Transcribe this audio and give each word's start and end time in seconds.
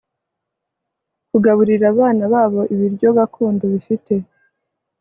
kugaburira 1.29 1.85
abana 1.93 2.23
babo 2.33 2.61
ibiryo 2.73 3.09
gakondo 3.17 3.63
bifite 3.73 4.13